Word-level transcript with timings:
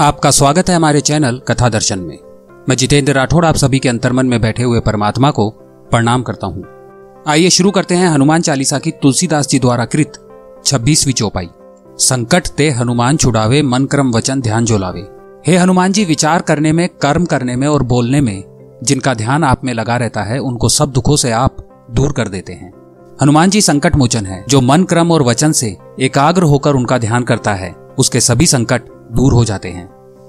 आपका 0.00 0.30
स्वागत 0.30 0.68
है 0.68 0.76
हमारे 0.76 1.00
चैनल 1.00 1.38
कथा 1.48 1.68
दर्शन 1.68 1.98
में। 1.98 2.18
मैं 2.68 2.76
जितेंद्र 2.76 3.12
राठौड़ 3.12 3.44
आप 3.46 3.54
सभी 3.54 3.78
के 3.78 3.88
अंतर्मन 3.88 4.26
में 4.26 4.40
बैठे 4.40 4.62
हुए 4.62 4.80
परमात्मा 4.80 5.30
को 5.30 5.50
प्रणाम 5.90 6.22
करता 6.22 6.46
हूँ। 6.46 6.64
आइए 7.28 7.50
शुरू 7.50 7.70
करते 7.70 7.94
हैं 7.94 8.08
हनुमान 8.08 8.40
चालीसा 8.40 8.78
की 8.78 8.90
तुलसीदास 8.90 9.48
जी 9.48 9.58
द्वारा 9.58 9.84
कृत 9.84 10.12
छब्बीसवीं 10.64 11.14
चौपाई। 11.14 11.48
संकट 11.98 12.46
ते 12.46 12.70
हनुमान 12.70 13.16
छुड़ावे, 13.16 13.62
मन 13.62 13.84
क्रम 13.84 14.10
वचन 14.10 14.40
ध्यान 14.40 14.64
जो 14.64 14.78
लावे 14.78 15.06
हे 15.46 15.56
हनुमान 15.56 15.92
जी, 15.92 16.04
विचार 16.04 16.42
करने 16.42 16.72
में, 16.72 16.88
कर्म 16.88 17.24
करने 17.24 17.56
में 17.56 17.68
और 17.68 17.82
बोलने 17.82 18.20
में, 18.20 18.44
जिनका 18.84 19.14
ध्यान 19.14 19.44
आप 19.44 19.64
में 19.64 19.74
लगा 19.74 19.96
रहता 19.96 20.22
है, 20.22 20.38
उनको 20.38 20.68
सब 20.68 20.92
दुखों 20.92 21.16
से 21.16 21.30
आप 21.30 21.56
दूर 21.90 22.12
कर 22.12 22.28
देते 22.28 22.52
हैं। 22.52 22.72
हनुमान 23.22 23.50
जी 23.50 23.60
संकट 23.60 23.96
मोचन 23.96 24.26
है। 24.26 24.44
जो 24.48 24.60
मन 24.60 24.84
क्रम 24.84 25.12
और 25.12 25.22
वचन 25.22 25.52
से 25.52 25.76
एकाग्र 26.00 26.42
होकर 26.42 26.74
उनका 26.74 26.98
ध्यान 26.98 27.22
करता 27.22 27.54
है, 27.54 27.72
उसके 27.98 28.20
सभी 28.20 28.46
संकट 28.46 28.82
दूर 29.14 29.32
हो 29.32 29.44
जाते 29.44 29.68
हैं। 29.68 29.86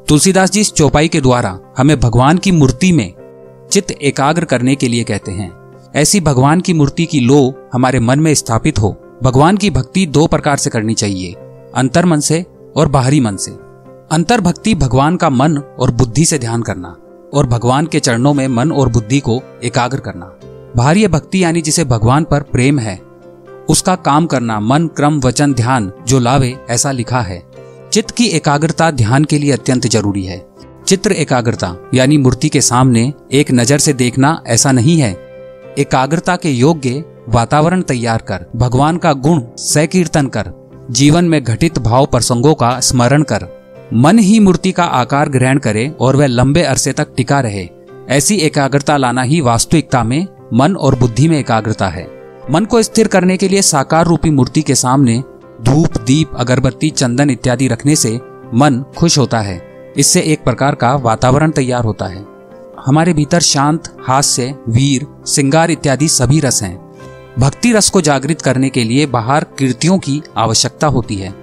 तुलसीदास 0.08 0.52
जी 0.52 0.62
इस 0.62 0.72
चौपाई 0.74 1.08
के 1.08 1.22
द्वारा 1.22 1.60
हमें 1.78 2.00
भगवान 2.00 2.38
की 2.38 2.52
मूर्ति 2.52 2.92
में 2.92 3.14
चित्त 3.72 3.92
एकाग्र 3.92 4.46
करने 4.46 4.76
के 4.76 4.88
लिए 4.88 5.04
कहते 5.04 5.32
हैं। 5.32 5.52
ऐसी 5.96 6.20
भगवान 6.22 6.62
की 6.62 6.74
मूर्ति 6.74 7.06
की 7.06 7.20
लो 7.20 7.70
हमारे 7.74 8.00
मन 8.00 8.20
में 8.20 8.34
स्थापित 8.34 8.80
हो। 8.80 8.96
भगवान 9.24 9.58
की 9.58 9.70
भक्ति 9.70 10.06
दो 10.06 10.26
प्रकार 10.28 10.58
से 10.58 10.70
करनी 10.70 10.94
चाहिए, 10.94 11.32
अंतर 11.76 12.06
मन 12.06 12.20
से 12.20 12.46
और 12.78 12.88
बाहरी 12.88 13.20
मन 13.20 13.36
से। 13.36 13.52
अंतर 14.12 14.42
भक्ति 14.42 14.76
भगवान 14.76 15.16
का 15.18 15.30
मन 15.30 15.58
और 15.58 15.92
बुद्धि 15.92 16.26
से 16.26 16.40
ध्यान 16.40 16.62
करना 16.62 16.96
और 17.34 17.48
भगवान 17.48 17.86
के 17.86 18.00
चरणों 18.00 18.34
में 18.34 18.48
मन 18.48 18.72
और 18.72 18.90
बुद्धि 18.90 19.20
को 19.20 19.42
एकाग्र 19.64 20.00
करना। 20.00 20.26
बाहरी 20.78 21.08
भक्ति 21.08 21.44
यानी 21.44 21.62
जिसे 21.62 21.84
भगवान 21.86 22.24
पर 22.24 22.42
प्रेम 22.44 22.80
है, 22.80 23.00
उसका 23.70 23.96
काम 23.96 24.26
करना 24.26 24.60
मन, 24.60 24.88
क्रम, 24.88 25.20
वचन, 25.20 25.54
ध्यान 25.54 25.92
जो 26.08 26.20
लावे 26.20 26.56
ऐसा 26.70 26.92
लिखा 26.92 27.22
है। 27.22 27.44
चित्त 27.96 28.12
की 28.12 28.26
एकाग्रता 28.28 28.90
ध्यान 28.92 29.24
के 29.24 29.38
लिए 29.38 29.52
अत्यंत 29.52 29.86
ज़रूरी 29.88 30.24
है। 30.24 30.38
चित्र 30.88 31.12
एकाग्रता, 31.12 31.70
यानी 31.94 32.18
मूर्ति 32.18 32.50
के 32.50 32.62
सामने 32.62 33.14
एक 33.32 33.52
नज़र 33.52 33.78
से 33.78 33.94
देखना 33.94 34.44
ऐसा 34.48 34.72
नहीं 34.72 34.98
है। 35.00 35.12
एकाग्रता 35.80 36.36
के 36.36 36.50
योग्य 36.50 37.04
वातावरण 37.30 37.82
तैयार 37.82 38.22
कर, 38.22 38.46
भगवान 38.56 38.98
का 38.98 39.14
गुण 39.14 39.42
सकीर्तन 39.58 40.28
कर, 40.28 40.52
जीवन 40.92 41.26
में 41.26 41.44
घटित 41.44 41.80
भाव 41.80 42.06
प्रसंगों 42.06 42.54
का 42.54 42.80
स्मरण 42.80 43.24
कर। 43.24 43.48
मन 43.94 44.20
ही 44.20 44.40
मूर्ति 44.40 44.72
का 44.72 44.84
आकार 44.84 45.30
ग्रहण 45.30 45.60
करे 45.60 45.88
और 46.00 46.16
वह 46.16 46.28
लंबे 46.28 46.64
अरसे 46.64 46.94
तक 46.94 47.14
टिका 47.18 47.40
रहे। 47.40 47.68
ऐसी 48.10 48.36
एकाग्रता 48.38 48.98
लाना 48.98 49.22
ही 49.22 49.40
वास्तविकता 49.42 50.04
में 50.04 50.28
मन 50.54 50.76
और 50.76 51.00
बुद्धि 51.00 51.28
में 51.28 51.40
एकाग्रता 51.40 51.88
है। 51.88 52.08
मन 52.52 52.66
को 52.66 52.82
स्थिर 52.82 53.08
करने 53.08 53.38
के 53.38 53.48
लिए 53.48 53.62
साकार 53.62 54.06
रूपी 54.06 54.30
मूर्ति 54.30 54.62
के 54.62 54.76
सामने 54.76 55.24
धूप, 55.66 55.98
दीप, 55.98 56.32
अगरबत्ती, 56.38 56.90
चंदन 56.90 57.30
इत्यादि 57.30 57.68
रखने 57.68 57.96
से 57.96 58.20
मन 58.54 58.86
खुश 58.98 59.18
होता 59.18 59.40
है। 59.40 59.94
इससे 59.98 60.22
एक 60.22 60.44
प्रकार 60.44 60.76
का 60.76 60.96
वातावरण 60.96 61.52
तैयार 61.52 61.84
होता 61.84 62.06
है। 62.06 62.26
हमारे 62.86 63.14
भीतर 63.14 63.40
शांत, 63.40 63.98
हास्य, 64.08 64.56
वीर, 64.70 65.08
सिंगार 65.26 65.72
इत्यादि 65.72 66.08
सभी 66.08 66.40
रस 66.40 66.64
हैं। 66.64 66.92
भक्ति 67.40 67.72
रस 67.72 67.90
को 67.90 68.02
जागृत 68.02 68.42
करने 68.42 68.70
के 68.70 68.84
लिए 68.84 69.06
बाहर 69.06 69.44
कीर्तियों 69.44 69.98
की 70.00 70.22
आवश्यकता 70.38 70.88
होती 70.88 71.16
है। 71.16 71.34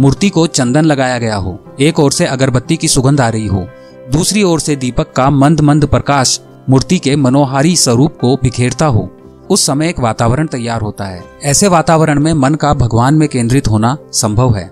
मूर्ति 0.00 0.28
को 0.28 0.46
चंदन 0.46 0.84
लगाया 0.84 1.18
गया 1.18 1.36
हो, 1.36 1.64
एक 1.80 1.98
ओर 1.98 2.12
से 2.12 2.26
अगरबत्ती 2.26 2.76
की 2.76 2.88
सुगंध 2.88 3.20
आ 3.20 3.28
रही 3.28 3.46
हो, 3.46 3.68
दूसरी 4.12 4.42
ओर 4.42 4.60
से 4.60 4.76
दीपक 4.76 5.12
का 5.12 5.30
मंद 5.30 5.60
मंद 5.60 5.86
प्रकाश 5.86 6.40
मूर्ति 6.70 6.98
के 6.98 7.16
मनोहारी 7.16 7.76
स्वरूप 7.76 8.18
को 8.20 8.36
बिखेरता 8.36 8.86
हो। 8.86 9.17
उस 9.50 9.66
समय 9.66 9.88
एक 9.88 10.00
वातावरण 10.00 10.46
तैयार 10.46 10.80
होता 10.80 11.04
है। 11.04 11.22
ऐसे 11.42 11.68
वातावरण 11.68 12.20
में 12.20 12.32
मन 12.32 12.54
का 12.54 12.72
भगवान 12.74 13.14
में 13.14 13.28
केंद्रित 13.28 13.68
होना 13.68 13.96
संभव 14.12 14.54
है। 14.56 14.70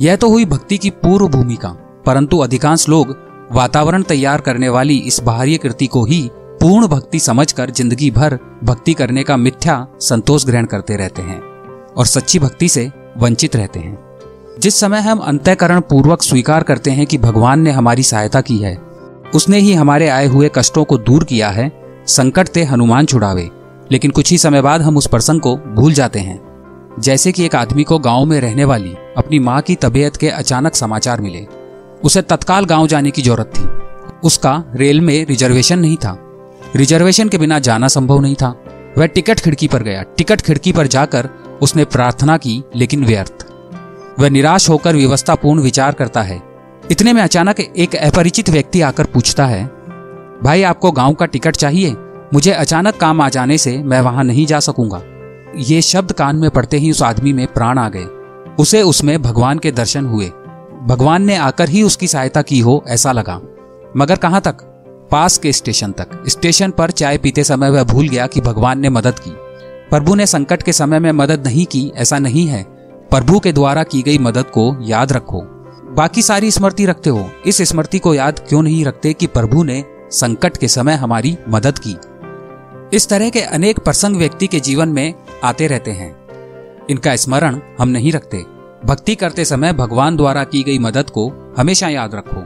यह 0.00 0.16
तो 0.16 0.28
हुई 0.28 0.44
भक्ति 0.44 0.78
की 0.78 0.90
पूर्व 0.92 1.28
भूमिका 1.28 1.68
परंतु 2.06 2.38
अधिकांश 2.38 2.88
लोग 2.88 3.16
वातावरण 3.52 4.02
तैयार 4.02 4.40
करने 4.40 4.68
वाली 4.68 4.96
इस 4.98 5.20
बाहरी 5.22 5.56
कृति 5.56 5.86
को 5.86 6.04
ही 6.04 6.28
पूर्ण 6.60 6.86
भक्ति 6.86 7.18
समझकर 7.20 7.70
ज़िंदगी 7.70 8.10
भर 8.10 8.38
भक्ति 8.64 8.94
करने 8.94 9.22
का 9.22 9.36
मिथ्या 9.36 9.86
संतोष 10.00 10.46
ग्रहण 10.46 10.66
करते 10.66 10.96
रहते 10.96 11.22
हैं 11.22 11.40
और 11.88 12.06
सच्ची 12.06 12.38
भक्ति 12.38 12.68
से 12.68 12.90
वंचित 13.18 13.56
रहते 13.56 13.80
हैं। 13.80 13.98
जिस 14.58 14.78
समय 14.80 15.00
हम 15.00 15.18
अंतःकरण 15.18 15.80
पूर्वक 15.80 16.22
स्वीकार 16.22 16.62
करते 16.62 16.90
हैं 16.90 17.06
कि 17.06 17.18
भगवान 17.18 17.60
ने 17.60 17.70
हमारी 17.70 18.02
सहायता 18.02 18.40
की 18.40 18.56
है, 18.58 18.76
उसने 19.34 19.58
ही 19.58 19.72
हमारे 19.74 20.08
आए 20.08 20.26
हुए 20.26 20.50
कष्टों 20.54 20.84
को 20.84 20.98
दूर 20.98 21.24
किया 21.24 21.48
है, 21.48 21.70
संकट 22.06 22.48
से 22.48 22.64
हनुमान 22.64 23.06
छुड़ावे। 23.06 23.48
लेकिन 23.94 24.10
कुछ 24.10 24.30
ही 24.30 24.38
समय 24.38 24.62
बाद 24.62 24.82
हम 24.82 24.96
उस 24.96 25.06
प्रसंग 25.06 25.40
को 25.40 25.56
भूल 25.56 25.92
जाते 25.92 26.18
हैं। 26.18 26.40
जैसे 27.00 27.32
कि 27.32 27.44
एक 27.44 27.54
आदमी 27.54 27.84
को 27.84 27.98
गाँव 27.98 28.24
में 28.24 28.40
रहने 28.40 28.64
वाली 28.64 28.94
अपनी 29.16 29.38
माँ 29.38 29.60
की 29.60 29.74
तबीयत 29.74 30.16
के 30.16 30.28
अचानक 30.28 30.74
समाचार 30.74 31.20
मिले। 31.20 31.46
उसे 32.04 32.22
तत्काल 32.22 32.64
गाँव 32.64 32.86
जाने 32.86 33.10
की 33.10 33.22
ज़रूरत 33.22 33.52
थी। 33.58 33.62
उसका 34.28 34.64
रेल 34.74 35.00
में 35.00 35.26
रिजर्वेशन 35.26 35.78
नहीं 35.78 35.96
था। 35.96 36.18
रिजर्वेशन 36.76 37.28
के 37.28 37.38
बिना 37.38 37.58
जाना 37.58 37.88
संभव 37.88 38.20
नहीं 38.20 38.34
था। 38.34 38.64
वह 38.98 39.06
टिकट 39.06 39.40
खिड़की 39.40 39.68
पर 39.68 39.82
गया। 39.82 40.02
टिकट 40.02 40.40
खिड़की 40.40 40.72
पर 40.72 40.86
जाकर 40.86 41.28
उसने 41.62 41.84
प्रार्थना 41.84 42.36
की, 42.36 42.64
लेकिन 42.76 43.04
व्यर्थ। 43.04 43.46
वह 44.20 44.30
निराश 44.30 44.68
होकर 44.68 44.96
व्यवस्थापूर्ण 44.96 45.60
विचार 45.60 45.92
करता 45.92 46.22
है। 46.22 46.42
इतने 46.90 47.12
में 47.12 47.22
अचानक 47.22 47.60
एक 47.60 47.96
अपरिचित 47.96 48.50
व्यक्ति 48.50 48.80
आकर 48.80 49.04
पूछता 49.04 49.46
है, 49.46 49.64
भाई, 50.42 50.62
आपको 50.62 50.92
गाँव 50.92 51.14
का 51.14 51.26
टिकट 51.26 51.56
चाहिए? 51.56 51.96
मुझे 52.34 52.50
अचानक 52.50 52.96
काम 52.96 53.20
आ 53.20 53.28
जाने 53.28 53.58
से 53.58 53.78
मैं 53.78 54.00
वहाँ 54.00 54.24
नहीं 54.24 54.46
जा 54.46 54.60
सकूँगा। 54.60 55.02
ये 55.56 55.82
शब्द 55.82 56.12
कान 56.12 56.36
में 56.36 56.50
पड़ते 56.50 56.78
ही 56.78 56.90
उस 56.90 57.02
आदमी 57.02 57.32
में 57.32 57.46
प्राण 57.46 57.78
आ 57.78 57.88
गए। 57.88 58.04
उसे 58.58 58.82
उसमें 58.82 59.22
भगवान 59.22 59.58
के 59.58 59.72
दर्शन 59.72 60.06
हुए। 60.06 60.26
भगवान 60.86 61.22
ने 61.22 61.36
आकर 61.36 61.68
ही 61.68 61.82
उसकी 61.82 62.06
सहायता 62.06 62.42
की 62.42 62.60
हो, 62.60 62.84
ऐसा 62.88 63.12
लगा। 63.12 63.40
मगर 63.96 64.16
कहाँ 64.16 64.40
तक? 64.40 64.56
पास 65.10 65.38
के 65.38 65.52
स्टेशन 65.52 65.92
तक। 65.92 66.24
स्टेशन 66.28 66.70
पर 66.70 66.90
चाय 66.90 67.18
पीते 67.18 67.44
समय 67.44 67.70
वह 67.70 67.84
भूल 67.84 68.08
गया 68.08 68.26
कि 68.26 68.40
भगवान 68.40 68.78
ने 68.78 68.88
मदद 68.88 69.18
की। 69.18 69.30
प्रभु 69.90 70.14
ने 70.14 70.26
संकट 70.26 70.62
के 70.62 70.72
समय 70.72 70.98
में 70.98 71.12
मदद 71.12 71.46
नहीं 71.46 71.66
की, 71.66 71.92
ऐसा 71.96 72.18
नहीं 72.18 72.46
है। 72.46 72.62
प्रभु 73.10 73.38
के 73.38 73.52
द्वारा 73.52 73.82
की 73.82 74.02
गई 74.02 74.18
मदद 74.18 74.44
को 74.44 74.76
याद 74.80 75.12
रखो। 75.12 75.40
बाकी 75.94 76.22
सारी 76.22 76.50
स्मृति 76.50 76.86
रखते 76.86 77.10
हो। 77.10 77.30
इस 77.46 77.62
स्मृति 77.62 77.98
को 77.98 78.14
याद 78.14 78.38
क्यों 78.48 78.62
नहीं 78.62 78.84
रखते 78.84 79.12
कि 79.12 79.26
प्रभु 79.26 79.62
ने 79.62 79.84
संकट 80.10 80.56
के 80.56 80.68
समय 80.68 80.94
हमारी 80.94 81.38
मदद 81.48 81.78
की? 81.78 81.96
इस 82.94 83.08
तरह 83.08 83.30
के 83.30 83.40
अनेक 83.40 83.78
प्रसंग 83.78 84.16
व्यक्ति 84.16 84.46
के 84.46 84.60
जीवन 84.60 84.88
में 84.88 85.14
आते 85.44 85.66
रहते 85.66 85.90
हैं। 85.90 86.86
इनका 86.90 87.16
स्मरण 87.16 87.58
हम 87.78 87.88
नहीं 87.88 88.12
रखते। 88.12 88.38
भक्ति 88.84 89.14
करते 89.14 89.44
समय 89.44 89.72
भगवान 89.72 90.16
द्वारा 90.16 90.44
की 90.44 90.62
गई 90.62 90.78
मदद 90.78 91.10
को 91.10 91.54
हमेशा 91.58 91.88
याद 91.88 92.14
रखो। 92.14 92.44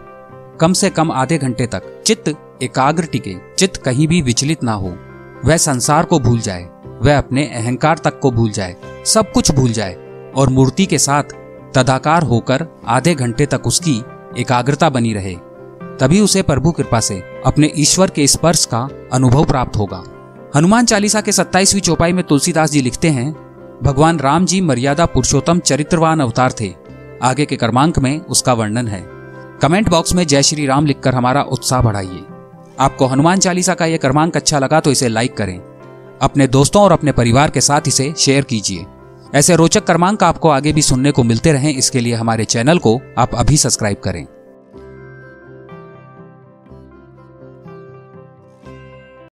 कम 0.58 0.72
से 0.72 0.90
कम 0.90 1.12
आधे 1.12 1.38
घंटे 1.38 1.66
तक 1.66 2.02
चित्त 2.06 2.34
एकाग्र 2.62 3.06
टिके, 3.06 3.34
चित्त 3.58 3.76
कहीं 3.76 4.08
भी 4.08 4.22
विचलित 4.22 4.62
ना 4.62 4.72
हो। 4.72 4.96
वह 5.44 5.56
संसार 5.56 6.04
को 6.04 6.18
भूल 6.18 6.40
जाए, 6.40 6.68
वह 7.02 7.18
अपने 7.18 7.44
अहंकार 7.44 7.98
तक 7.98 8.18
को 8.20 8.30
भूल 8.30 8.50
जाए, 8.50 8.76
सब 9.06 9.32
कुछ 9.32 9.50
भूल 9.50 9.72
जाए 9.72 9.94
और 10.36 10.48
मूर्ति 10.48 10.86
के 10.86 10.98
साथ 10.98 11.38
तदाकार 11.74 12.22
होकर 12.22 12.66
आधे 12.86 13.14
घंटे 13.14 13.46
तक 13.46 13.66
उसकी 13.66 14.02
एकाग्रता 14.38 14.90
बनी 14.90 15.12
रहे, 15.12 15.34
तभी 16.00 16.20
उसे 16.20 16.42
प्रभु 16.42 16.72
कृपा 16.72 17.00
से 17.00 17.22
अपने 17.46 17.72
ईश्वर 17.76 18.10
के 18.10 18.26
स्पर्श 18.26 18.64
का 18.64 18.88
अनुभव 19.12 19.44
प्राप्त 19.44 19.76
होगा। 19.76 20.04
हनुमान 20.56 20.86
चालीसा 20.86 21.20
के 21.20 21.32
सत्ताईसवीं 21.32 21.80
चौपाई 21.80 22.12
में 22.12 22.24
तुलसीदास 22.24 22.70
जी 22.70 22.80
लिखते 22.82 23.08
हैं, 23.08 23.32
भगवान 23.82 24.18
राम 24.18 24.44
जी 24.46 24.60
मर्यादा 24.60 25.06
पुरुषोत्तम 25.06 25.58
चरित्रवान 25.58 26.20
अवतार 26.20 26.52
थे। 26.60 26.72
आगे 27.22 27.44
के 27.46 27.56
क्रमांक 27.56 27.98
में 27.98 28.20
उसका 28.20 28.52
वर्णन 28.52 28.88
है। 28.88 29.02
कमेंट 29.62 29.88
बॉक्स 29.88 30.14
में 30.14 30.26
जय 30.26 30.42
श्री 30.42 30.66
राम 30.66 30.86
लिखकर 30.86 31.14
हमारा 31.14 31.42
उत्साह 31.42 31.82
बढ़ाइए। 31.82 32.24
आपको 32.80 33.06
हनुमान 33.06 33.38
चालीसा 33.38 33.74
का 33.74 33.86
यह 33.86 33.96
क्रमांक 33.96 34.36
अच्छा 34.36 34.58
लगा 34.58 34.80
तो 34.80 34.90
इसे 34.90 35.08
लाइक 35.08 35.36
करें। 35.36 35.58
अपने 36.22 36.46
दोस्तों 36.46 36.82
और 36.82 36.92
अपने 36.92 37.12
परिवार 37.12 37.50
के 37.50 37.60
साथ 37.60 37.88
इसे 37.88 38.12
शेयर 38.18 38.44
कीजिए। 38.44 38.86
ऐसे 39.34 39.56
रोचक 39.56 39.86
क्रमांक 39.86 40.22
आपको 40.22 40.48
आगे 40.48 40.72
भी 40.72 40.82
सुनने 40.82 41.10
को 41.10 41.22
मिलते 41.22 41.52
रहें, 41.52 41.74
इसके 41.74 42.00
लिए 42.00 42.14
हमारे 42.14 42.44
चैनल 42.44 42.78
को 42.78 43.00
आप 43.18 43.34
अभी 43.34 43.56
सब्सक्राइब 43.56 44.00
करें। 44.04 44.26